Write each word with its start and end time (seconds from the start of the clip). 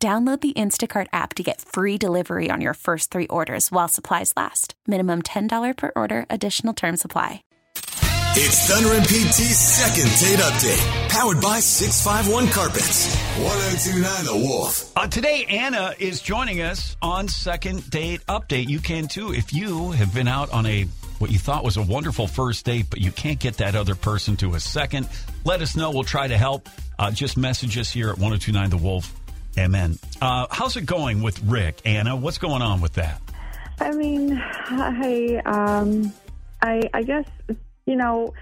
Download 0.00 0.40
the 0.40 0.52
Instacart 0.52 1.08
app 1.12 1.34
to 1.34 1.42
get 1.42 1.60
free 1.60 1.98
delivery 1.98 2.50
on 2.52 2.60
your 2.60 2.74
first 2.74 3.10
three 3.10 3.26
orders 3.26 3.72
while 3.72 3.88
supplies 3.88 4.32
last. 4.36 4.74
Minimum 4.86 5.22
$10 5.22 5.76
per 5.76 5.90
order, 5.96 6.24
additional 6.30 6.72
term 6.72 6.96
supply. 6.96 7.42
It's 8.40 8.68
Thunder 8.68 8.92
and 8.92 9.02
PT's 9.02 9.58
second 9.58 10.04
date 10.20 10.38
update, 10.38 11.08
powered 11.08 11.40
by 11.40 11.58
651 11.58 12.46
Carpets. 12.52 13.12
1029 13.38 14.24
The 14.26 14.36
Wolf. 14.36 14.96
Uh, 14.96 15.08
today, 15.08 15.44
Anna 15.48 15.92
is 15.98 16.20
joining 16.20 16.60
us 16.60 16.96
on 17.02 17.26
Second 17.26 17.90
Date 17.90 18.24
Update. 18.28 18.68
You 18.68 18.78
can 18.78 19.08
too 19.08 19.34
if 19.34 19.52
you 19.52 19.90
have 19.90 20.14
been 20.14 20.28
out 20.28 20.52
on 20.52 20.66
a 20.66 20.84
what 21.18 21.32
you 21.32 21.40
thought 21.40 21.64
was 21.64 21.76
a 21.76 21.82
wonderful 21.82 22.28
first 22.28 22.64
date, 22.64 22.86
but 22.88 23.00
you 23.00 23.10
can't 23.10 23.40
get 23.40 23.56
that 23.56 23.74
other 23.74 23.96
person 23.96 24.36
to 24.36 24.54
a 24.54 24.60
second. 24.60 25.08
Let 25.44 25.60
us 25.60 25.74
know. 25.74 25.90
We'll 25.90 26.04
try 26.04 26.28
to 26.28 26.38
help. 26.38 26.68
Uh, 26.96 27.10
just 27.10 27.36
message 27.36 27.76
us 27.76 27.90
here 27.90 28.10
at 28.10 28.18
1029 28.18 28.70
The 28.70 28.76
Wolf. 28.76 29.12
Amen. 29.58 29.98
Uh, 30.22 30.46
how's 30.50 30.76
it 30.76 30.86
going 30.86 31.20
with 31.20 31.42
Rick, 31.42 31.80
Anna? 31.84 32.14
What's 32.14 32.38
going 32.38 32.62
on 32.62 32.80
with 32.80 32.92
that? 32.94 33.20
I 33.80 33.90
mean, 33.90 34.40
I 34.40 35.42
um, 35.44 36.12
I 36.62 36.82
I 36.94 37.02
guess 37.02 37.26
you 37.84 37.96
know 37.96 38.34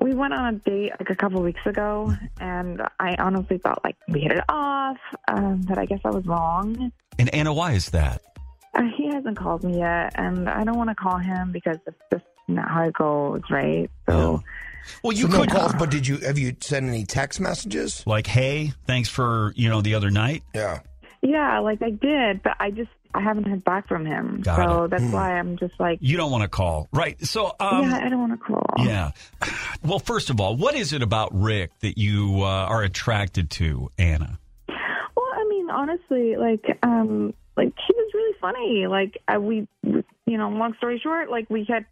we 0.00 0.14
went 0.14 0.34
on 0.34 0.54
a 0.54 0.58
date 0.58 0.92
like 1.00 1.08
a 1.08 1.14
couple 1.14 1.42
weeks 1.42 1.64
ago, 1.64 2.14
and 2.38 2.82
I 3.00 3.16
honestly 3.18 3.58
thought 3.58 3.82
like 3.82 3.96
we 4.08 4.20
hit 4.20 4.32
it 4.32 4.44
off, 4.48 4.98
um, 5.28 5.62
but 5.66 5.78
I 5.78 5.86
guess 5.86 6.00
I 6.04 6.10
was 6.10 6.26
wrong. 6.26 6.92
And 7.18 7.34
Anna, 7.34 7.52
why 7.54 7.72
is 7.72 7.90
that? 7.90 8.22
Uh, 8.74 8.82
he 8.96 9.06
hasn't 9.06 9.38
called 9.38 9.64
me 9.64 9.78
yet, 9.78 10.12
and 10.16 10.50
I 10.50 10.64
don't 10.64 10.76
want 10.76 10.90
to 10.90 10.94
call 10.94 11.16
him 11.16 11.50
because 11.50 11.78
it's 11.86 11.96
just 12.12 12.24
not 12.48 12.68
how 12.68 12.84
it 12.84 12.94
goes, 12.94 13.42
right? 13.50 13.90
So. 14.08 14.42
Well, 15.02 15.12
you 15.12 15.24
so 15.24 15.28
no 15.28 15.40
could 15.40 15.50
calls, 15.50 15.74
but 15.74 15.90
did 15.90 16.06
you 16.06 16.16
have 16.18 16.38
you 16.38 16.56
sent 16.60 16.86
any 16.86 17.04
text 17.04 17.40
messages? 17.40 18.02
like, 18.06 18.26
hey, 18.26 18.72
thanks 18.86 19.08
for 19.08 19.52
you 19.54 19.68
know 19.68 19.82
the 19.82 19.94
other 19.94 20.10
night. 20.10 20.42
Yeah. 20.54 20.80
Yeah, 21.20 21.58
like 21.58 21.82
I 21.82 21.90
did, 21.90 22.42
but 22.42 22.56
I 22.60 22.70
just 22.70 22.90
I 23.14 23.20
haven't 23.20 23.44
heard 23.44 23.64
back 23.64 23.88
from 23.88 24.04
him. 24.04 24.42
Got 24.42 24.56
so 24.56 24.84
it. 24.84 24.90
that's 24.90 25.04
why 25.04 25.38
I'm 25.38 25.56
just 25.56 25.74
like, 25.80 25.98
You 26.00 26.16
don't 26.16 26.30
want 26.30 26.42
to 26.42 26.48
call, 26.48 26.88
right? 26.92 27.20
So, 27.24 27.54
um, 27.58 27.82
yeah, 27.82 28.00
I 28.04 28.08
don't 28.08 28.20
want 28.20 28.32
to 28.32 28.38
call. 28.38 28.74
Yeah. 28.78 29.12
Well, 29.82 29.98
first 29.98 30.28
of 30.28 30.40
all, 30.40 30.56
what 30.56 30.74
is 30.74 30.92
it 30.92 31.02
about 31.02 31.30
Rick 31.32 31.70
that 31.80 31.96
you 31.98 32.42
uh, 32.42 32.46
are 32.46 32.82
attracted 32.82 33.50
to, 33.52 33.90
Anna? 33.96 34.38
Well, 34.68 35.26
I 35.32 35.46
mean, 35.48 35.70
honestly, 35.70 36.36
like, 36.36 36.78
um, 36.82 37.32
like 37.56 37.72
he 37.86 37.94
was 37.94 38.10
really 38.12 38.36
funny. 38.40 38.86
Like, 38.86 39.22
I, 39.26 39.38
we, 39.38 39.68
you 40.28 40.36
know, 40.36 40.48
long 40.50 40.74
story 40.76 41.00
short, 41.02 41.30
like 41.30 41.48
we 41.48 41.64
had 41.68 41.86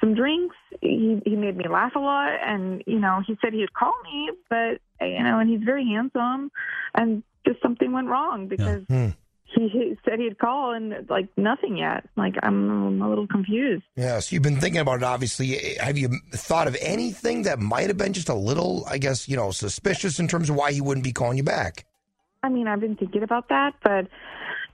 some 0.00 0.14
drinks. 0.14 0.56
He 0.80 1.20
he 1.24 1.36
made 1.36 1.56
me 1.56 1.68
laugh 1.68 1.92
a 1.94 1.98
lot, 1.98 2.32
and 2.44 2.82
you 2.86 2.98
know, 2.98 3.22
he 3.26 3.36
said 3.42 3.52
he'd 3.52 3.72
call 3.72 3.92
me, 4.04 4.30
but 4.48 4.80
you 5.00 5.22
know, 5.22 5.38
and 5.38 5.50
he's 5.50 5.62
very 5.62 5.84
handsome, 5.84 6.50
and 6.94 7.22
just 7.46 7.60
something 7.62 7.92
went 7.92 8.08
wrong 8.08 8.48
because. 8.48 8.82
Hmm. 8.88 9.08
He, 9.52 9.66
he 9.66 9.98
said 10.04 10.20
he'd 10.20 10.38
call 10.38 10.74
and 10.74 11.10
like 11.10 11.26
nothing 11.36 11.76
yet. 11.76 12.08
Like 12.16 12.36
I'm, 12.40 12.70
I'm 12.70 13.02
a 13.02 13.08
little 13.08 13.26
confused. 13.26 13.82
Yeah. 13.96 14.20
So 14.20 14.32
you've 14.32 14.44
been 14.44 14.60
thinking 14.60 14.80
about 14.80 14.98
it. 14.98 15.02
Obviously, 15.02 15.74
have 15.80 15.98
you 15.98 16.08
thought 16.30 16.68
of 16.68 16.76
anything 16.80 17.42
that 17.42 17.58
might 17.58 17.88
have 17.88 17.96
been 17.96 18.12
just 18.12 18.28
a 18.28 18.34
little, 18.34 18.84
I 18.88 18.98
guess, 18.98 19.28
you 19.28 19.34
know, 19.34 19.50
suspicious 19.50 20.20
in 20.20 20.28
terms 20.28 20.50
of 20.50 20.54
why 20.54 20.70
he 20.70 20.80
wouldn't 20.80 21.02
be 21.02 21.10
calling 21.10 21.36
you 21.36 21.42
back? 21.42 21.84
I 22.44 22.48
mean, 22.48 22.68
I've 22.68 22.78
been 22.78 22.94
thinking 22.94 23.24
about 23.24 23.48
that, 23.48 23.74
but 23.82 24.06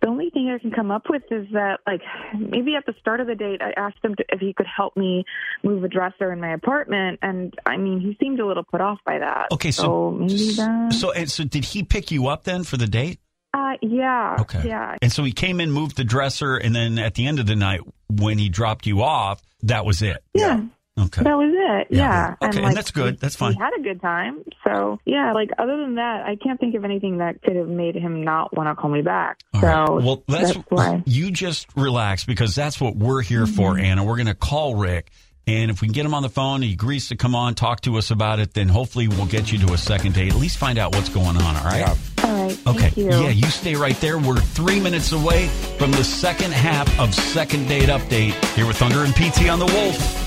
the 0.06 0.12
only 0.12 0.30
thing 0.30 0.48
I 0.48 0.58
can 0.60 0.70
come 0.70 0.92
up 0.92 1.02
with 1.10 1.24
is 1.32 1.48
that, 1.52 1.80
like, 1.84 2.00
maybe 2.38 2.76
at 2.76 2.86
the 2.86 2.94
start 3.00 3.20
of 3.20 3.26
the 3.26 3.34
date, 3.34 3.60
I 3.60 3.72
asked 3.76 3.98
him 4.04 4.14
to, 4.14 4.24
if 4.28 4.38
he 4.38 4.52
could 4.52 4.66
help 4.66 4.96
me 4.96 5.24
move 5.64 5.82
a 5.82 5.88
dresser 5.88 6.32
in 6.32 6.40
my 6.40 6.52
apartment, 6.54 7.18
and 7.22 7.52
I 7.66 7.76
mean, 7.76 7.98
he 7.98 8.16
seemed 8.20 8.38
a 8.38 8.46
little 8.46 8.62
put 8.62 8.80
off 8.80 9.00
by 9.04 9.18
that. 9.18 9.48
Okay, 9.50 9.72
so 9.72 10.12
maybe 10.12 10.52
that. 10.52 10.92
so 10.92 11.10
and 11.10 11.28
so 11.28 11.42
did 11.42 11.64
he 11.64 11.82
pick 11.82 12.12
you 12.12 12.28
up 12.28 12.44
then 12.44 12.62
for 12.62 12.76
the 12.76 12.86
date? 12.86 13.18
Uh, 13.52 13.72
yeah. 13.82 14.36
Okay. 14.40 14.68
Yeah. 14.68 14.94
And 15.02 15.10
so 15.10 15.24
he 15.24 15.32
came 15.32 15.60
in, 15.60 15.72
moved 15.72 15.96
the 15.96 16.04
dresser, 16.04 16.56
and 16.56 16.72
then 16.72 17.00
at 17.00 17.14
the 17.14 17.26
end 17.26 17.40
of 17.40 17.46
the 17.46 17.56
night, 17.56 17.80
when 18.08 18.38
he 18.38 18.48
dropped 18.48 18.86
you 18.86 19.02
off, 19.02 19.42
that 19.64 19.84
was 19.84 20.02
it. 20.02 20.22
Yeah. 20.34 20.66
Okay. 20.98 21.22
That 21.22 21.34
was 21.36 21.52
it. 21.52 21.88
Yeah. 21.94 22.34
Yeah. 22.40 22.48
Okay, 22.48 22.62
and 22.62 22.74
that's 22.76 22.90
good. 22.90 23.18
That's 23.20 23.36
fine. 23.36 23.50
We 23.50 23.58
had 23.58 23.72
a 23.78 23.82
good 23.82 24.00
time. 24.00 24.42
So, 24.64 24.98
yeah, 25.04 25.32
like, 25.34 25.50
other 25.58 25.76
than 25.76 25.96
that, 25.96 26.24
I 26.26 26.36
can't 26.36 26.58
think 26.58 26.74
of 26.74 26.84
anything 26.84 27.18
that 27.18 27.42
could 27.42 27.56
have 27.56 27.68
made 27.68 27.94
him 27.96 28.24
not 28.24 28.56
want 28.56 28.68
to 28.68 28.80
call 28.80 28.90
me 28.90 29.02
back. 29.02 29.38
All 29.52 29.60
so, 29.60 29.66
right. 29.66 29.88
Well, 30.04 30.24
that's, 30.26 30.54
that's 30.54 30.66
why. 30.70 31.02
you 31.04 31.30
just 31.30 31.66
relax 31.76 32.24
because 32.24 32.54
that's 32.54 32.80
what 32.80 32.96
we're 32.96 33.20
here 33.22 33.44
Mm-hmm. 33.44 33.54
for, 33.56 33.78
Anna. 33.78 34.04
We're 34.04 34.16
going 34.16 34.26
to 34.26 34.34
call 34.34 34.74
Rick. 34.76 35.10
And 35.48 35.70
if 35.70 35.80
we 35.80 35.86
can 35.86 35.92
get 35.92 36.04
him 36.04 36.14
on 36.14 36.22
the 36.24 36.28
phone, 36.28 36.60
he 36.62 36.72
agrees 36.72 37.08
to 37.10 37.16
come 37.16 37.36
on, 37.36 37.54
talk 37.54 37.82
to 37.82 37.96
us 37.98 38.10
about 38.10 38.40
it, 38.40 38.54
then 38.54 38.68
hopefully 38.68 39.06
we'll 39.06 39.26
get 39.26 39.52
you 39.52 39.58
to 39.64 39.74
a 39.74 39.78
second 39.78 40.14
date. 40.14 40.32
At 40.32 40.38
least 40.38 40.58
find 40.58 40.76
out 40.76 40.92
what's 40.94 41.08
going 41.08 41.36
on, 41.36 41.56
all 41.56 41.64
right? 41.64 41.80
Yeah. 41.80 41.94
All 42.24 42.42
right. 42.46 42.66
Okay. 42.66 42.78
Thank 42.80 42.96
you. 42.96 43.10
Yeah, 43.10 43.28
you 43.28 43.46
stay 43.46 43.76
right 43.76 43.94
there. 44.00 44.18
We're 44.18 44.38
three 44.40 44.80
minutes 44.80 45.12
away 45.12 45.46
from 45.78 45.92
the 45.92 46.02
second 46.02 46.52
half 46.52 46.98
of 46.98 47.14
Second 47.14 47.68
Date 47.68 47.90
Update 47.90 48.32
here 48.56 48.66
with 48.66 48.78
Thunder 48.78 49.04
and 49.04 49.14
PT 49.14 49.48
on 49.48 49.60
the 49.60 49.66
Wolf. 49.66 50.25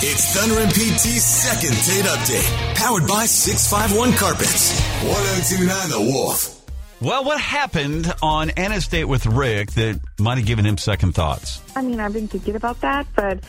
It's 0.00 0.34
Thunder 0.34 0.60
and 0.60 0.70
PT's 0.70 1.24
second 1.24 1.70
date 1.86 2.04
update, 2.04 2.76
powered 2.76 3.06
by 3.06 3.26
651 3.26 4.12
Carpets. 4.18 4.80
1029 5.02 5.90
The 5.90 6.00
Wolf. 6.12 6.63
Well, 7.04 7.22
what 7.22 7.38
happened 7.38 8.10
on 8.22 8.48
Anna's 8.48 8.88
date 8.88 9.04
with 9.04 9.26
Rick 9.26 9.72
that 9.72 10.00
might 10.18 10.38
have 10.38 10.46
given 10.46 10.64
him 10.64 10.78
second 10.78 11.12
thoughts? 11.14 11.60
I 11.76 11.82
mean, 11.82 12.00
I've 12.00 12.14
been 12.14 12.28
thinking 12.28 12.56
about 12.56 12.80
that, 12.80 13.06
but 13.14 13.40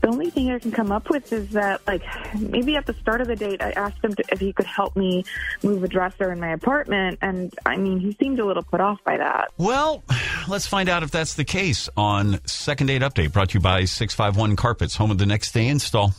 the 0.00 0.08
only 0.08 0.30
thing 0.30 0.50
I 0.50 0.58
can 0.58 0.72
come 0.72 0.90
up 0.90 1.08
with 1.08 1.32
is 1.32 1.48
that, 1.50 1.80
like, 1.86 2.02
maybe 2.34 2.74
at 2.74 2.86
the 2.86 2.94
start 2.94 3.20
of 3.20 3.28
the 3.28 3.36
date, 3.36 3.62
I 3.62 3.70
asked 3.70 4.02
him 4.02 4.16
to, 4.16 4.24
if 4.32 4.40
he 4.40 4.52
could 4.52 4.66
help 4.66 4.96
me 4.96 5.24
move 5.62 5.84
a 5.84 5.86
dresser 5.86 6.32
in 6.32 6.40
my 6.40 6.48
apartment, 6.48 7.20
and 7.22 7.54
I 7.64 7.76
mean, 7.76 8.00
he 8.00 8.16
seemed 8.20 8.40
a 8.40 8.44
little 8.44 8.64
put 8.64 8.80
off 8.80 8.98
by 9.04 9.16
that. 9.18 9.52
Well, 9.58 10.02
let's 10.48 10.66
find 10.66 10.88
out 10.88 11.04
if 11.04 11.12
that's 11.12 11.34
the 11.34 11.44
case 11.44 11.88
on 11.96 12.44
Second 12.48 12.88
Date 12.88 13.02
Update, 13.02 13.32
brought 13.32 13.50
to 13.50 13.58
you 13.58 13.60
by 13.60 13.84
651 13.84 14.56
Carpets, 14.56 14.96
home 14.96 15.12
of 15.12 15.18
the 15.18 15.26
next 15.26 15.52
day 15.52 15.68
install. 15.68 16.14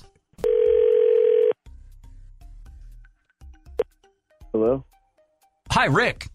Hello. 4.54 4.86
Hi, 5.72 5.88
Rick. 5.88 6.28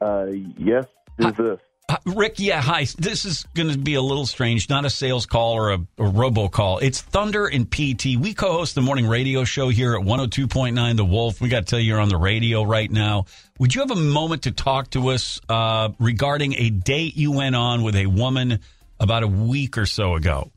Uh, 0.00 0.26
yes. 0.56 0.86
Who's 1.18 1.34
this? 1.36 1.58
Rick, 2.06 2.34
yeah, 2.38 2.60
hi. 2.60 2.86
This 2.98 3.24
is 3.24 3.44
going 3.54 3.68
to 3.68 3.76
be 3.76 3.94
a 3.94 4.02
little 4.02 4.26
strange, 4.26 4.68
not 4.68 4.84
a 4.84 4.90
sales 4.90 5.26
call 5.26 5.54
or 5.54 5.72
a, 5.72 5.78
a 5.98 6.04
robo 6.04 6.48
call. 6.48 6.78
It's 6.78 7.00
Thunder 7.00 7.46
and 7.46 7.68
PT. 7.68 8.16
We 8.16 8.32
co 8.32 8.52
host 8.52 8.74
the 8.76 8.80
morning 8.80 9.08
radio 9.08 9.42
show 9.44 9.68
here 9.68 9.96
at 9.96 10.02
102.9 10.02 10.96
The 10.96 11.04
Wolf. 11.04 11.40
We 11.40 11.48
got 11.48 11.60
to 11.60 11.64
tell 11.66 11.78
you, 11.80 11.86
you're 11.86 12.00
on 12.00 12.08
the 12.08 12.16
radio 12.16 12.62
right 12.62 12.90
now. 12.90 13.26
Would 13.58 13.74
you 13.74 13.80
have 13.80 13.90
a 13.90 13.96
moment 13.96 14.44
to 14.44 14.52
talk 14.52 14.90
to 14.90 15.08
us 15.08 15.40
uh, 15.48 15.90
regarding 15.98 16.54
a 16.54 16.70
date 16.70 17.16
you 17.16 17.32
went 17.32 17.56
on 17.56 17.82
with 17.82 17.96
a 17.96 18.06
woman 18.06 18.60
about 19.00 19.22
a 19.24 19.28
week 19.28 19.76
or 19.78 19.86
so 19.86 20.14
ago? 20.14 20.50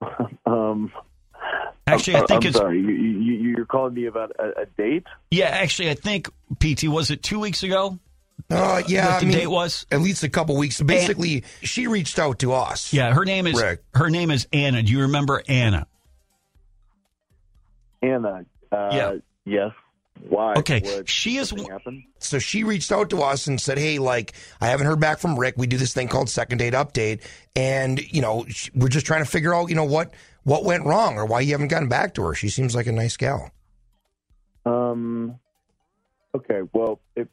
Um, 0.46 0.90
Actually, 1.86 2.16
I 2.16 2.20
think 2.26 2.44
I'm 2.44 2.48
it's. 2.48 2.56
sorry. 2.56 2.80
You, 2.80 2.88
you, 2.88 3.52
you're 3.56 3.66
calling 3.66 3.94
me 3.94 4.06
about 4.06 4.32
a, 4.38 4.62
a 4.62 4.66
date? 4.66 5.06
Yeah, 5.30 5.46
actually, 5.46 5.90
I 5.90 5.94
think, 5.94 6.28
PT, 6.58 6.88
was 6.88 7.10
it 7.12 7.22
two 7.22 7.38
weeks 7.38 7.62
ago? 7.62 7.98
Uh, 8.48 8.82
yeah. 8.86 9.06
That 9.06 9.16
I 9.16 9.20
the 9.20 9.26
mean, 9.26 9.36
date 9.38 9.46
was? 9.48 9.86
at 9.90 10.00
least 10.00 10.22
a 10.22 10.28
couple 10.28 10.56
weeks. 10.56 10.80
Basically, 10.80 11.44
she 11.62 11.86
reached 11.86 12.18
out 12.18 12.38
to 12.40 12.52
us. 12.52 12.92
Yeah, 12.92 13.12
her 13.12 13.24
name 13.24 13.46
is 13.46 13.60
Rick. 13.60 13.82
her 13.94 14.08
name 14.10 14.30
is 14.30 14.46
Anna. 14.52 14.82
Do 14.82 14.92
you 14.92 15.00
remember 15.02 15.42
Anna? 15.48 15.86
Anna. 18.02 18.44
Uh, 18.72 18.88
Yeah. 18.92 19.14
Yes. 19.44 19.72
Why? 20.28 20.52
Okay, 20.54 20.80
What, 20.80 21.08
she 21.08 21.38
is- 21.38 21.48
something 21.48 21.68
happened? 21.70 22.02
So 22.18 22.38
she 22.38 22.62
reached 22.62 22.92
out 22.92 23.08
to 23.10 23.22
us 23.22 23.46
and 23.46 23.58
said, 23.58 23.78
"Hey, 23.78 23.98
like 23.98 24.34
I 24.60 24.66
haven't 24.66 24.86
heard 24.86 25.00
back 25.00 25.18
from 25.18 25.38
Rick. 25.38 25.54
We 25.56 25.66
do 25.66 25.78
this 25.78 25.94
thing 25.94 26.08
called 26.08 26.28
second 26.28 26.58
date 26.58 26.74
update, 26.74 27.22
and 27.56 27.98
you 28.12 28.20
know 28.20 28.44
we're 28.74 28.88
just 28.88 29.06
trying 29.06 29.24
to 29.24 29.30
figure 29.30 29.54
out, 29.54 29.70
you 29.70 29.74
know 29.76 29.84
what 29.84 30.12
what 30.42 30.64
went 30.64 30.84
wrong 30.84 31.16
or 31.16 31.24
why 31.24 31.40
you 31.40 31.52
haven't 31.52 31.68
gotten 31.68 31.88
back 31.88 32.12
to 32.14 32.22
her. 32.24 32.34
She 32.34 32.50
seems 32.50 32.74
like 32.74 32.86
a 32.86 32.92
nice 32.92 33.16
gal. 33.16 33.50
Um. 34.66 35.38
Okay. 36.34 36.60
Well, 36.74 37.00
it, 37.16 37.28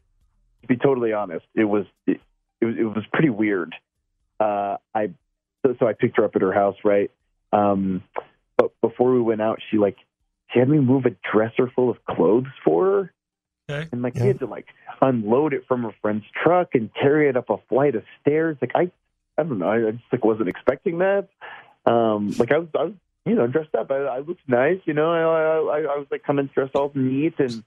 to 0.67 0.75
be 0.75 0.77
totally 0.77 1.13
honest, 1.13 1.45
it 1.55 1.65
was 1.65 1.85
it, 2.05 2.19
it 2.61 2.65
was 2.65 2.75
it 2.77 2.83
was 2.83 3.03
pretty 3.13 3.29
weird. 3.29 3.73
Uh, 4.39 4.77
I 4.93 5.11
so, 5.65 5.75
so 5.79 5.87
I 5.87 5.93
picked 5.93 6.17
her 6.17 6.25
up 6.25 6.35
at 6.35 6.41
her 6.41 6.53
house, 6.53 6.75
right? 6.83 7.11
Um, 7.51 8.03
but 8.57 8.71
before 8.81 9.13
we 9.13 9.21
went 9.21 9.41
out, 9.41 9.59
she 9.69 9.77
like 9.77 9.97
she 10.51 10.59
had 10.59 10.69
me 10.69 10.79
move 10.79 11.05
a 11.05 11.15
dresser 11.31 11.71
full 11.75 11.89
of 11.89 12.03
clothes 12.05 12.47
for 12.63 12.85
her. 12.85 13.13
Okay. 13.69 13.89
and 13.91 14.01
like 14.01 14.15
we 14.15 14.21
had 14.21 14.39
to 14.39 14.45
like 14.45 14.67
unload 15.01 15.53
it 15.53 15.65
from 15.67 15.83
her 15.83 15.93
friend's 16.01 16.23
truck 16.41 16.69
and 16.73 16.89
carry 16.93 17.27
it 17.27 17.35
up 17.35 17.49
a 17.49 17.57
flight 17.67 17.95
of 17.95 18.03
stairs. 18.21 18.55
Like 18.61 18.71
I, 18.75 18.91
I 19.37 19.43
don't 19.43 19.59
know, 19.59 19.67
I, 19.69 19.89
I 19.89 19.91
just 19.91 20.05
like 20.09 20.23
wasn't 20.23 20.47
expecting 20.47 20.99
that. 20.99 21.27
Um, 21.85 22.33
like 22.37 22.51
I 22.51 22.59
was, 22.59 22.69
I 22.73 22.83
was, 22.85 22.93
you 23.25 23.35
know, 23.35 23.45
dressed 23.45 23.75
up. 23.75 23.91
I, 23.91 23.97
I 23.97 24.19
looked 24.19 24.47
nice, 24.47 24.79
you 24.85 24.93
know. 24.93 25.11
I, 25.11 25.79
I, 25.79 25.81
I 25.81 25.97
was 25.97 26.07
like 26.09 26.23
coming 26.23 26.49
dressed 26.53 26.75
all 26.75 26.93
neat, 26.95 27.33
and 27.39 27.61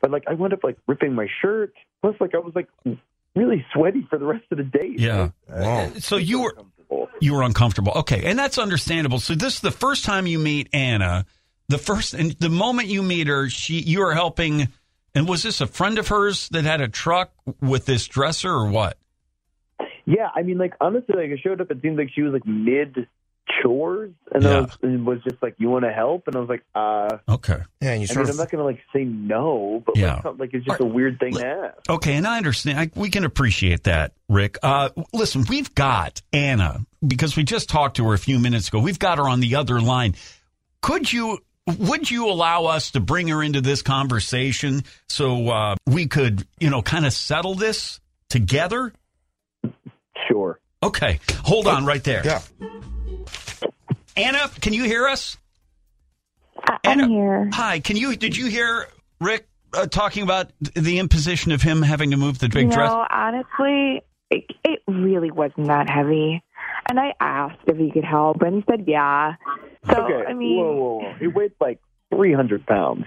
but 0.00 0.10
like 0.10 0.24
I 0.28 0.34
wound 0.34 0.52
up 0.52 0.64
like 0.64 0.76
ripping 0.86 1.14
my 1.14 1.26
shirt. 1.42 1.72
Plus, 2.02 2.14
like 2.20 2.34
I 2.34 2.38
was 2.38 2.54
like 2.54 2.68
really 3.34 3.64
sweaty 3.72 4.06
for 4.08 4.18
the 4.18 4.24
rest 4.26 4.44
of 4.50 4.58
the 4.58 4.64
day. 4.64 4.94
Yeah. 4.96 5.30
Wow. 5.48 5.90
So 5.98 6.16
you 6.16 6.42
were 6.42 6.50
Uncomfortable. 6.56 7.08
you 7.20 7.34
were 7.34 7.42
uncomfortable. 7.42 7.92
Okay, 7.96 8.24
and 8.24 8.38
that's 8.38 8.58
understandable. 8.58 9.18
So 9.18 9.34
this 9.34 9.54
is 9.54 9.60
the 9.60 9.70
first 9.70 10.04
time 10.04 10.26
you 10.26 10.38
meet 10.38 10.68
Anna. 10.72 11.26
The 11.68 11.78
first 11.78 12.14
and 12.14 12.32
the 12.32 12.48
moment 12.48 12.88
you 12.88 13.02
meet 13.02 13.26
her, 13.26 13.48
she 13.48 13.80
you 13.80 14.02
are 14.02 14.14
helping. 14.14 14.68
And 15.14 15.26
was 15.26 15.42
this 15.42 15.60
a 15.62 15.66
friend 15.66 15.98
of 15.98 16.08
hers 16.08 16.48
that 16.50 16.64
had 16.64 16.80
a 16.82 16.88
truck 16.88 17.32
with 17.60 17.86
this 17.86 18.06
dresser 18.06 18.50
or 18.52 18.68
what? 18.68 18.98
Yeah, 20.04 20.28
I 20.34 20.42
mean, 20.42 20.58
like 20.58 20.74
honestly, 20.80 21.14
like 21.16 21.30
I 21.36 21.40
showed 21.42 21.60
up. 21.60 21.70
It 21.70 21.78
seemed 21.82 21.98
like 21.98 22.10
she 22.14 22.22
was 22.22 22.32
like 22.34 22.46
mid 22.46 23.08
chores, 23.62 24.12
and 24.32 24.42
Yeah. 24.42 24.50
I 24.50 24.60
was, 24.60 24.78
and 24.82 25.06
was 25.06 25.18
just 25.24 25.42
like, 25.42 25.54
"You 25.58 25.68
want 25.70 25.84
to 25.84 25.92
help?" 25.92 26.26
And 26.26 26.36
I 26.36 26.40
was 26.40 26.48
like, 26.48 26.62
"Uh." 26.74 27.18
Okay. 27.28 27.58
Yeah, 27.80 27.92
and 27.92 28.00
you 28.02 28.04
I 28.10 28.14
sort 28.14 28.26
mean, 28.26 28.30
I'm 28.32 28.36
not 28.38 28.50
gonna 28.50 28.64
like 28.64 28.80
say 28.92 29.04
no, 29.04 29.82
but 29.86 29.96
Yeah. 29.96 30.20
like, 30.24 30.38
like 30.38 30.50
it's 30.54 30.64
just 30.66 30.80
a 30.80 30.84
weird 30.84 31.18
thing 31.18 31.34
to 31.34 31.46
ask. 31.46 31.90
Okay, 31.90 32.14
and 32.14 32.26
I 32.26 32.36
understand. 32.36 32.78
I, 32.78 32.90
we 32.94 33.10
can 33.10 33.24
appreciate 33.24 33.84
that, 33.84 34.12
Rick. 34.28 34.58
Uh, 34.62 34.90
listen, 35.12 35.44
we've 35.48 35.74
got 35.74 36.20
Anna 36.32 36.80
because 37.06 37.36
we 37.36 37.42
just 37.44 37.68
talked 37.68 37.96
to 37.98 38.06
her 38.08 38.14
a 38.14 38.18
few 38.18 38.38
minutes 38.38 38.68
ago. 38.68 38.78
We've 38.80 38.98
got 38.98 39.18
her 39.18 39.28
on 39.28 39.40
the 39.40 39.56
other 39.56 39.80
line. 39.80 40.14
Could 40.82 41.12
you? 41.12 41.38
Would 41.78 42.08
you 42.08 42.28
allow 42.30 42.66
us 42.66 42.92
to 42.92 43.00
bring 43.00 43.26
her 43.26 43.42
into 43.42 43.60
this 43.60 43.82
conversation 43.82 44.84
so 45.08 45.48
uh, 45.48 45.74
we 45.84 46.06
could, 46.06 46.46
you 46.60 46.70
know, 46.70 46.80
kind 46.80 47.04
of 47.04 47.12
settle 47.12 47.56
this 47.56 47.98
together? 48.30 48.92
Sure. 50.28 50.60
Okay, 50.82 51.18
hold 51.42 51.66
on 51.66 51.84
right 51.84 52.04
there. 52.04 52.22
yeah. 52.24 52.40
Anna, 54.16 54.48
can 54.60 54.72
you 54.72 54.84
hear 54.84 55.06
us? 55.06 55.36
I- 56.66 56.78
Anna- 56.84 57.04
I'm 57.04 57.10
here. 57.10 57.50
Hi, 57.52 57.80
can 57.80 57.96
you? 57.96 58.16
Did 58.16 58.36
you 58.36 58.46
hear 58.46 58.86
Rick 59.20 59.46
uh, 59.72 59.86
talking 59.86 60.22
about 60.22 60.50
the 60.74 60.98
imposition 60.98 61.52
of 61.52 61.62
him 61.62 61.82
having 61.82 62.10
to 62.12 62.16
move 62.16 62.38
the 62.38 62.48
big 62.48 62.66
you 62.68 62.72
dress? 62.72 62.90
know, 62.90 63.06
honestly, 63.10 64.02
it, 64.30 64.44
it 64.64 64.82
really 64.88 65.30
wasn't 65.30 65.66
that 65.68 65.88
heavy. 65.90 66.42
And 66.88 66.98
I 66.98 67.14
asked 67.20 67.60
if 67.66 67.76
he 67.76 67.90
could 67.90 68.04
help, 68.04 68.42
and 68.42 68.56
he 68.56 68.64
said 68.70 68.84
yeah. 68.86 69.34
So 69.90 70.04
okay. 70.04 70.24
I 70.28 70.32
mean, 70.34 70.58
whoa, 70.58 70.72
whoa, 70.74 70.98
whoa! 71.00 71.14
It 71.20 71.34
weighed 71.34 71.52
like 71.60 71.80
300 72.14 72.64
pounds. 72.66 73.04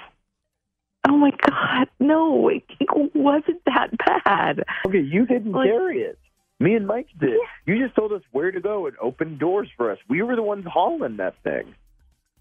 oh 1.08 1.18
my 1.18 1.32
god, 1.50 1.88
no, 2.00 2.50
it, 2.50 2.64
it 2.80 2.88
wasn't 3.16 3.62
that 3.66 3.90
bad. 4.24 4.64
Okay, 4.88 5.00
you 5.00 5.26
didn't 5.26 5.54
Like- 5.54 5.70
carry 5.70 6.02
it. 6.02 6.20
Me 6.60 6.76
and 6.76 6.86
Mike 6.86 7.08
did. 7.18 7.40
You 7.66 7.82
just 7.82 7.96
told 7.96 8.12
us 8.12 8.22
where 8.32 8.52
to 8.52 8.60
go 8.60 8.88
and 8.88 8.98
opened 9.02 9.40
doors 9.40 9.70
for 9.78 9.92
us. 9.92 9.98
We 10.10 10.22
were 10.22 10.36
the 10.36 10.44
ones 10.44 10.66
hauling 10.68 11.18
that 11.18 11.36
thing. 11.44 11.74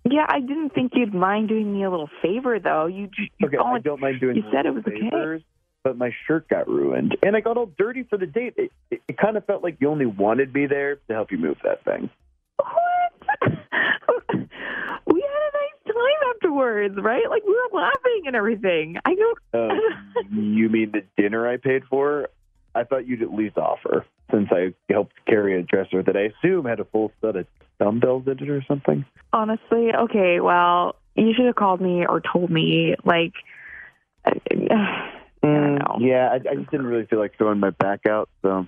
Yeah, 0.04 0.26
I 0.28 0.40
didn't 0.40 0.70
think 0.70 0.92
you'd 0.94 1.14
mind 1.14 1.48
doing 1.48 1.72
me 1.72 1.84
a 1.84 1.90
little 1.90 2.10
favor, 2.22 2.58
though. 2.58 2.86
You, 2.86 3.08
you 3.16 3.46
Okay, 3.46 3.56
I 3.56 3.78
don't 3.78 4.00
mind 4.00 4.20
doing 4.20 4.36
you 4.36 4.44
said 4.52 4.66
it 4.66 4.74
was 4.74 4.84
okay. 4.86 5.44
but 5.84 5.96
my 5.96 6.10
shirt 6.26 6.48
got 6.48 6.66
ruined, 6.68 7.16
and 7.22 7.36
I 7.36 7.40
got 7.40 7.56
all 7.56 7.70
dirty 7.78 8.04
for 8.04 8.16
the 8.16 8.26
date. 8.26 8.54
It, 8.56 8.72
it, 8.90 9.02
it 9.06 9.18
kind 9.18 9.36
of 9.36 9.44
felt 9.44 9.62
like 9.62 9.76
you 9.80 9.88
only 9.88 10.06
wanted 10.06 10.52
me 10.52 10.66
there 10.66 10.96
to 10.96 11.14
help 11.14 11.30
you 11.30 11.38
move 11.38 11.58
that 11.62 11.84
thing. 11.84 12.10
What? 12.56 13.52
we 14.32 15.20
had 15.20 15.42
a 15.42 15.52
nice 15.54 15.84
time 15.86 16.34
afterwards, 16.34 16.96
right? 17.00 17.28
Like 17.28 17.44
we 17.44 17.52
were 17.52 17.78
laughing 17.80 18.22
and 18.26 18.34
everything. 18.34 18.96
I 19.04 19.14
don't. 19.14 19.38
Uh, 19.52 19.74
you 20.32 20.68
mean 20.68 20.92
the 20.92 21.02
dinner 21.20 21.46
I 21.46 21.56
paid 21.58 21.84
for? 21.88 22.28
I 22.78 22.84
thought 22.84 23.06
you'd 23.06 23.22
at 23.22 23.32
least 23.34 23.56
offer, 23.58 24.06
since 24.30 24.48
I 24.50 24.74
helped 24.90 25.12
carry 25.26 25.58
a 25.58 25.62
dresser 25.62 26.02
that 26.02 26.16
I 26.16 26.30
assume 26.32 26.64
had 26.64 26.80
a 26.80 26.84
full 26.84 27.12
set 27.20 27.36
of 27.36 27.46
dumbbells 27.80 28.24
in 28.26 28.38
it 28.38 28.48
or 28.48 28.64
something. 28.66 29.04
Honestly, 29.32 29.90
okay. 29.94 30.40
Well, 30.40 30.96
you 31.14 31.32
should 31.34 31.46
have 31.46 31.56
called 31.56 31.80
me 31.80 32.06
or 32.06 32.20
told 32.20 32.50
me. 32.50 32.94
Like, 33.04 33.32
I 34.24 34.32
don't 34.50 34.68
mm, 35.42 35.78
know. 35.78 35.96
Yeah, 36.00 36.28
I, 36.30 36.34
I 36.36 36.54
just 36.56 36.70
didn't 36.70 36.86
really 36.86 37.06
feel 37.06 37.18
like 37.18 37.36
throwing 37.36 37.60
my 37.60 37.70
back 37.70 38.06
out, 38.06 38.28
so. 38.42 38.66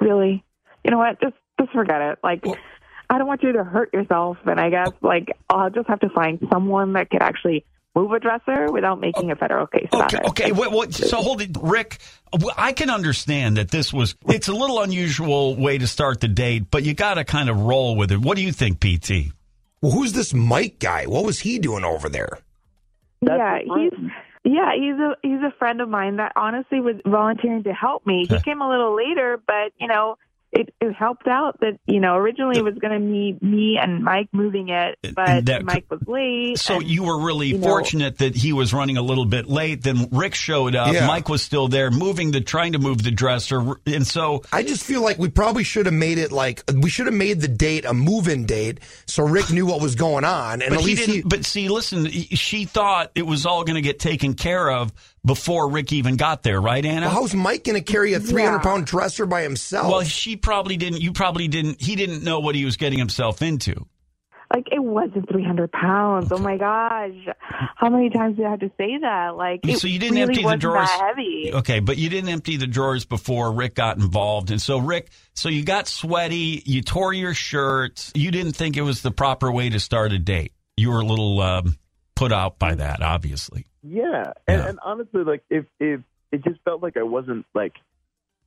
really, 0.00 0.44
you 0.84 0.90
know 0.90 0.98
what? 0.98 1.20
Just 1.20 1.34
just 1.60 1.72
forget 1.72 2.00
it. 2.00 2.18
Like, 2.22 2.44
I 3.10 3.18
don't 3.18 3.26
want 3.26 3.42
you 3.42 3.52
to 3.52 3.64
hurt 3.64 3.92
yourself, 3.92 4.36
and 4.44 4.60
I 4.60 4.70
guess 4.70 4.90
like 5.02 5.28
I'll 5.50 5.70
just 5.70 5.88
have 5.88 6.00
to 6.00 6.08
find 6.10 6.38
someone 6.52 6.92
that 6.92 7.10
could 7.10 7.22
actually 7.22 7.64
move 7.98 8.12
a 8.12 8.20
dresser 8.20 8.70
without 8.70 9.00
making 9.00 9.30
a 9.30 9.36
federal 9.36 9.66
case 9.66 9.88
about 9.92 10.14
Okay, 10.14 10.24
it. 10.24 10.28
okay. 10.30 10.52
What, 10.52 10.72
what, 10.72 10.94
so 10.94 11.16
hold 11.16 11.40
it, 11.40 11.56
Rick. 11.60 11.98
I 12.56 12.72
can 12.72 12.90
understand 12.90 13.56
that 13.56 13.70
this 13.70 13.92
was. 13.92 14.14
It's 14.26 14.48
a 14.48 14.52
little 14.52 14.82
unusual 14.82 15.56
way 15.56 15.78
to 15.78 15.86
start 15.86 16.20
the 16.20 16.28
date, 16.28 16.70
but 16.70 16.82
you 16.82 16.94
got 16.94 17.14
to 17.14 17.24
kind 17.24 17.48
of 17.48 17.60
roll 17.60 17.96
with 17.96 18.12
it. 18.12 18.20
What 18.20 18.36
do 18.36 18.42
you 18.42 18.52
think, 18.52 18.80
PT? 18.80 19.32
Well, 19.80 19.92
who's 19.92 20.12
this 20.12 20.34
Mike 20.34 20.78
guy? 20.78 21.06
What 21.06 21.24
was 21.24 21.38
he 21.38 21.58
doing 21.58 21.84
over 21.84 22.08
there? 22.08 22.38
That's 23.22 23.38
yeah, 23.38 23.58
he's 23.76 24.10
yeah, 24.44 24.72
he's 24.74 24.94
a 24.94 25.16
he's 25.22 25.42
a 25.42 25.52
friend 25.58 25.80
of 25.80 25.88
mine 25.88 26.16
that 26.16 26.32
honestly 26.36 26.80
was 26.80 26.96
volunteering 27.04 27.64
to 27.64 27.72
help 27.72 28.06
me. 28.06 28.26
He 28.28 28.40
came 28.40 28.60
a 28.60 28.68
little 28.68 28.96
later, 28.96 29.40
but 29.46 29.72
you 29.78 29.88
know, 29.88 30.16
it, 30.50 30.72
it 30.80 30.92
helped 30.94 31.26
out 31.28 31.60
that 31.60 31.78
you 31.86 32.00
know 32.00 32.14
originally 32.16 32.58
it 32.58 32.64
was 32.64 32.74
going 32.76 32.94
to 32.94 33.06
be 33.06 33.36
me 33.40 33.78
and 33.80 34.02
Mike 34.02 34.28
moving 34.32 34.70
it, 34.70 34.98
but 35.14 35.44
that- 35.46 35.64
Mike 35.64 35.84
was 35.90 36.00
late. 36.06 36.58
So 36.58 36.76
and- 36.76 36.84
you 36.86 37.02
were 37.04 37.20
really 37.20 37.48
you 37.48 37.58
know- 37.58 37.66
fortunate 37.68 38.18
that 38.18 38.34
he 38.34 38.52
was 38.52 38.72
running 38.72 38.96
a 38.96 39.02
little 39.02 39.24
bit 39.26 39.46
late. 39.46 39.82
Then 39.82 40.08
Rick 40.10 40.34
showed 40.34 40.74
up. 40.74 40.92
Yeah. 40.94 41.06
Mike 41.06 41.28
was 41.28 41.42
still 41.42 41.68
there, 41.68 41.90
moving 41.90 42.30
the, 42.30 42.40
trying 42.40 42.72
to 42.72 42.78
move 42.78 43.02
the 43.02 43.10
dresser, 43.10 43.74
and 43.86 44.06
so 44.06 44.42
I 44.52 44.62
just 44.62 44.84
feel 44.84 45.02
like 45.02 45.18
we 45.18 45.28
probably 45.28 45.64
should 45.64 45.86
have 45.86 45.94
made 45.94 46.18
it 46.18 46.32
like 46.32 46.62
we 46.74 46.88
should 46.90 47.06
have 47.06 47.14
made 47.14 47.40
the 47.40 47.48
date 47.48 47.84
a 47.84 47.92
move-in 47.92 48.46
date, 48.46 48.80
so 49.06 49.24
Rick 49.24 49.50
knew 49.50 49.66
what 49.66 49.80
was 49.82 49.94
going 49.96 50.24
on, 50.24 50.62
and 50.62 50.70
But 50.70 50.78
at 50.78 50.80
he 50.80 50.86
least 50.86 51.00
didn't. 51.06 51.14
he. 51.14 51.22
but 51.22 51.44
see, 51.44 51.68
listen, 51.68 52.06
she 52.10 52.64
thought 52.64 53.10
it 53.14 53.26
was 53.26 53.44
all 53.46 53.64
going 53.64 53.76
to 53.76 53.82
get 53.82 53.98
taken 53.98 54.34
care 54.34 54.70
of 54.70 54.92
before 55.24 55.70
Rick 55.70 55.92
even 55.92 56.16
got 56.16 56.42
there, 56.42 56.60
right, 56.60 56.84
Anna? 56.84 57.06
Well, 57.06 57.14
how's 57.16 57.34
Mike 57.34 57.64
going 57.64 57.82
to 57.82 57.92
carry 57.92 58.14
a 58.14 58.20
300 58.20 58.60
pound 58.60 58.86
dresser 58.86 59.26
by 59.26 59.42
himself? 59.42 59.90
Well, 59.90 60.02
she 60.02 60.36
probably 60.36 60.76
didn't. 60.76 61.00
You 61.00 61.12
probably 61.12 61.48
didn't. 61.48 61.80
He 61.80 61.96
didn't 61.96 62.22
know 62.24 62.40
what 62.40 62.54
he 62.54 62.64
was 62.64 62.76
getting 62.76 62.98
himself 62.98 63.42
into. 63.42 63.86
like 64.54 64.66
it 64.72 64.82
wasn't 64.82 65.28
300 65.28 65.70
pounds. 65.72 66.32
Oh 66.32 66.38
my 66.38 66.56
gosh, 66.56 67.12
how 67.76 67.90
many 67.90 68.08
times 68.10 68.36
did 68.36 68.46
I 68.46 68.50
have 68.50 68.60
to 68.60 68.70
say 68.78 68.96
that? 69.02 69.36
Like, 69.36 69.60
it 69.66 69.78
so 69.78 69.86
you 69.88 69.98
didn't 69.98 70.14
really 70.14 70.22
empty 70.22 70.40
the 70.40 70.44
wasn't 70.44 70.60
drawers. 70.62 70.90
Heavy. 70.90 71.50
Okay, 71.52 71.80
but 71.80 71.98
you 71.98 72.08
didn't 72.08 72.30
empty 72.30 72.56
the 72.56 72.66
drawers 72.66 73.04
before 73.04 73.52
Rick 73.52 73.74
got 73.74 73.98
involved, 73.98 74.50
and 74.50 74.60
so 74.62 74.78
Rick, 74.78 75.10
so 75.34 75.48
you 75.48 75.64
got 75.64 75.86
sweaty. 75.88 76.62
You 76.64 76.80
tore 76.82 77.12
your 77.12 77.34
shirt. 77.34 78.10
You 78.14 78.30
didn't 78.30 78.52
think 78.52 78.76
it 78.76 78.82
was 78.82 79.02
the 79.02 79.10
proper 79.10 79.52
way 79.52 79.68
to 79.70 79.80
start 79.80 80.12
a 80.12 80.18
date. 80.18 80.52
You 80.76 80.90
were 80.90 81.00
a 81.00 81.04
little 81.04 81.40
um, 81.40 81.76
put 82.14 82.32
out 82.32 82.58
by 82.58 82.76
that, 82.76 83.02
obviously. 83.02 83.66
Yeah, 83.88 84.32
and, 84.46 84.58
Yeah. 84.62 84.68
and 84.68 84.78
honestly, 84.84 85.24
like 85.24 85.42
if 85.50 85.64
if 85.80 86.00
it 86.32 86.44
just 86.44 86.60
felt 86.64 86.82
like 86.82 86.96
I 86.96 87.02
wasn't 87.04 87.46
like 87.54 87.74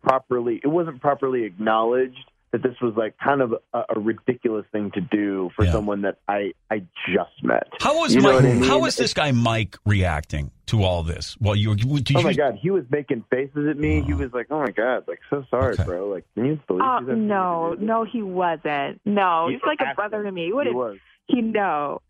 properly, 0.03 0.59
it 0.63 0.67
wasn't 0.67 1.01
properly 1.01 1.43
acknowledged 1.43 2.17
that 2.51 2.61
this 2.63 2.75
was 2.81 2.93
like 2.97 3.17
kind 3.17 3.41
of 3.41 3.53
a, 3.73 3.83
a 3.95 3.99
ridiculous 3.99 4.65
thing 4.73 4.91
to 4.91 4.99
do 5.01 5.49
for 5.55 5.63
Yeah. 5.63 5.71
someone 5.71 6.01
that 6.01 6.17
I 6.27 6.51
I 6.69 6.79
just 7.07 7.43
met. 7.43 7.67
How 7.79 7.97
was 7.99 8.13
You 8.13 8.21
know 8.21 8.33
Mike? 8.33 8.43
I 8.43 8.53
mean? 8.53 8.63
How 8.63 8.79
was 8.79 8.97
this 8.97 9.13
guy 9.13 9.31
Mike 9.31 9.77
reacting 9.85 10.51
to 10.67 10.83
all 10.83 11.01
this? 11.03 11.37
Well, 11.39 11.55
you 11.55 11.75
did 11.75 12.15
Oh 12.17 12.19
you? 12.19 12.25
my 12.25 12.33
god, 12.33 12.55
he 12.61 12.69
was 12.69 12.83
making 12.91 13.23
faces 13.29 13.67
at 13.69 13.77
me. 13.77 14.01
He 14.01 14.11
uh-huh. 14.13 14.23
was 14.23 14.33
like, 14.33 14.47
"Oh 14.51 14.59
my 14.59 14.71
god, 14.71 15.05
like 15.07 15.19
so 15.29 15.45
sorry, 15.49 15.73
Okay. 15.75 15.83
bro. 15.85 16.09
Like, 16.09 16.25
can 16.35 16.45
you 16.45 16.59
believe?" 16.67 16.81
Uh, 16.81 16.99
oh 17.01 17.05
he's 17.05 17.17
no, 17.17 17.69
to 17.69 17.75
do 17.75 17.79
this?" 17.79 17.87
no, 17.87 18.03
he 18.03 18.21
wasn't. 18.21 19.01
No, 19.05 19.47
He 19.47 19.53
he's 19.53 19.63
like 19.65 19.79
a 19.81 19.95
brother 19.95 20.21
to 20.23 20.31
me. 20.31 20.45
He 20.47 20.53
What 20.53 20.65
did 20.65 20.75
was. 20.75 20.97
he 21.27 21.41
know? 21.41 22.01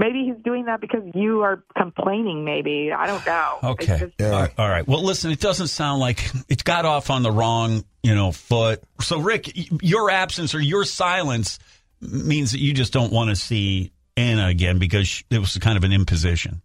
Maybe 0.00 0.24
he's 0.24 0.42
doing 0.42 0.64
that 0.64 0.80
because 0.80 1.02
you 1.14 1.42
are 1.42 1.62
complaining. 1.76 2.42
Maybe 2.42 2.90
I 2.90 3.06
don't 3.06 3.24
know. 3.26 3.58
Okay. 3.62 3.98
just- 3.98 4.14
Yeah. 4.18 4.30
All 4.30 4.40
right. 4.40 4.52
All 4.56 4.68
right. 4.68 4.88
Well, 4.88 5.04
listen, 5.04 5.30
it 5.30 5.40
doesn't 5.40 5.66
sound 5.66 6.00
like 6.00 6.26
it 6.48 6.64
got 6.64 6.86
off 6.86 7.10
on 7.10 7.22
the 7.22 7.30
wrong, 7.30 7.84
you 8.02 8.14
know, 8.14 8.32
foot. 8.32 8.82
So, 9.02 9.20
Rick, 9.20 9.50
your 9.82 10.10
absence 10.10 10.54
or 10.54 10.60
your 10.60 10.86
silence 10.86 11.58
means 12.00 12.52
that 12.52 12.60
you 12.60 12.72
just 12.72 12.94
don't 12.94 13.12
want 13.12 13.28
to 13.28 13.36
see 13.36 13.92
Anna 14.16 14.46
again 14.46 14.78
because 14.78 15.22
it 15.30 15.38
was 15.38 15.58
kind 15.58 15.76
of 15.76 15.84
an 15.84 15.92
imposition. 15.92 16.62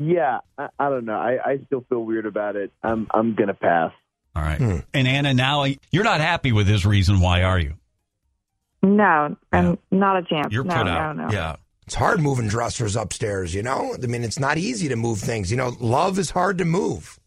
Yeah, 0.00 0.40
I, 0.58 0.70
I 0.76 0.88
don't 0.88 1.04
know. 1.04 1.14
I, 1.16 1.38
I 1.52 1.58
still 1.66 1.84
feel 1.88 2.00
weird 2.04 2.26
about 2.26 2.56
it. 2.56 2.72
I'm 2.82 3.06
I'm 3.14 3.36
gonna 3.36 3.54
pass. 3.54 3.92
All 4.34 4.42
right. 4.42 4.58
Hmm. 4.58 4.78
And 4.92 5.06
Anna, 5.06 5.34
now 5.34 5.66
you're 5.92 6.02
not 6.02 6.20
happy 6.20 6.50
with 6.50 6.66
his 6.66 6.84
reason. 6.84 7.20
Why 7.20 7.42
are 7.44 7.60
you? 7.60 7.74
no, 8.82 9.36
and 9.52 9.78
not 9.92 10.16
a 10.18 10.22
chance. 10.24 10.52
You're 10.52 10.64
no, 10.64 10.74
put 10.74 10.84
no, 10.86 10.90
out. 10.92 11.16
no. 11.16 11.28
Yeah. 11.30 11.56
It's 11.86 11.94
hard 11.94 12.20
moving 12.20 12.48
dressers 12.48 12.96
upstairs, 12.96 13.54
you 13.54 13.62
know? 13.62 13.94
I 13.94 14.06
mean, 14.06 14.24
it's 14.24 14.38
not 14.38 14.58
easy 14.58 14.88
to 14.88 14.96
move 14.96 15.18
things. 15.18 15.50
You 15.50 15.56
know, 15.56 15.76
love 15.80 16.18
is 16.18 16.30
hard 16.30 16.58
to 16.58 16.64
move. 16.64 17.18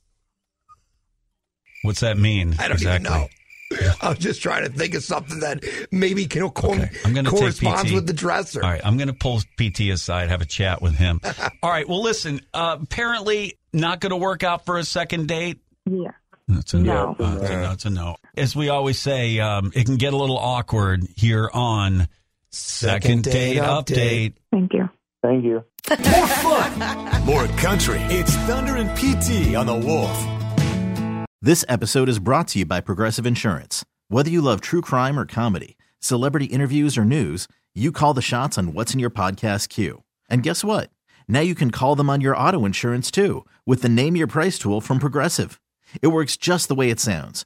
What's 1.84 2.00
that 2.00 2.18
mean? 2.18 2.56
I 2.60 2.68
don't 2.68 2.78
exactly? 2.78 3.10
even 3.10 3.22
know. 3.22 3.28
I 4.02 4.10
was 4.10 4.18
just 4.18 4.42
trying 4.42 4.64
to 4.64 4.72
think 4.72 4.96
of 4.96 5.04
something 5.04 5.42
that 5.42 5.64
maybe 5.92 6.26
can 6.26 6.50
co- 6.50 6.72
Okay, 6.72 6.90
I'm 7.04 7.14
gonna 7.14 7.30
corresponds 7.30 7.92
with 7.92 8.08
the 8.08 8.14
dresser. 8.14 8.64
All 8.64 8.70
right, 8.70 8.82
I'm 8.84 8.98
going 8.98 9.10
to 9.10 9.14
pull 9.14 9.42
PT 9.58 9.82
aside, 9.92 10.30
have 10.30 10.42
a 10.42 10.46
chat 10.46 10.82
with 10.82 10.96
him. 10.96 11.20
All 11.64 11.70
right, 11.70 11.88
well, 11.88 12.02
listen, 12.02 12.42
uh, 12.54 12.78
apparently 12.82 13.58
not 13.74 14.00
going 14.00 14.12
to 14.12 14.18
work 14.18 14.44
out 14.44 14.66
for 14.66 14.78
a 14.78 14.84
second 14.84 15.28
date. 15.28 15.60
Yeah. 15.86 16.12
That's 16.48 16.74
a 16.74 16.80
no. 16.80 17.16
No. 17.20 17.26
Uh, 17.26 17.36
that's, 17.36 17.50
a 17.50 17.56
no. 17.56 17.62
That's 17.62 17.86
a 17.86 17.90
no. 17.90 18.16
As 18.38 18.56
we 18.56 18.70
always 18.70 18.98
say, 18.98 19.40
um, 19.40 19.74
it 19.76 19.86
can 19.86 19.98
get 19.98 20.14
a 20.14 20.18
little 20.18 20.38
awkward 20.38 21.04
here 21.18 21.50
on 21.54 22.08
Second, 22.50 23.24
Date, 23.24 23.58
update. 23.58 24.34
Thank 24.52 24.74
you. 24.74 24.90
Thank 25.22 25.44
you. 25.44 25.64
More 25.90 26.28
fun, 26.28 27.26
more 27.26 27.48
country. 27.58 28.00
It's 28.10 28.36
Thunder 28.48 28.76
and 28.78 28.90
PT 28.98 29.56
on 29.56 29.66
the 29.66 29.76
Wolf. 29.76 31.28
This 31.42 31.64
episode 31.70 32.10
is 32.10 32.20
brought 32.20 32.48
to 32.50 32.60
you 32.60 32.66
by 32.66 32.82
Progressive 32.82 33.26
Insurance. 33.26 33.86
Whether 34.10 34.30
you 34.30 34.42
love 34.42 34.62
true 34.62 34.82
crime 34.82 35.20
or 35.20 35.26
comedy, 35.26 35.78
celebrity 36.00 36.46
interviews 36.46 36.98
or 36.98 37.06
news, 37.06 37.48
you 37.76 37.92
call 37.92 38.14
the 38.14 38.22
shots 38.22 38.58
on 38.58 38.74
what's 38.74 38.94
in 38.94 39.00
your 39.00 39.10
podcast 39.10 39.70
queue. 39.70 40.04
And 40.30 40.44
guess 40.44 40.64
what? 40.64 40.90
Now 41.28 41.42
you 41.42 41.56
can 41.56 41.72
call 41.72 41.96
them 41.96 42.10
on 42.10 42.22
your 42.22 42.36
auto 42.38 42.66
insurance 42.66 43.12
too 43.12 43.46
with 43.66 43.82
the 43.82 43.90
Name 43.90 44.16
Your 44.16 44.28
Price 44.28 44.58
tool 44.58 44.82
from 44.82 45.00
Progressive. 45.00 45.60
It 46.02 46.08
works 46.08 46.38
just 46.38 46.68
the 46.68 46.76
way 46.76 46.90
it 46.90 47.00
sounds. 47.00 47.46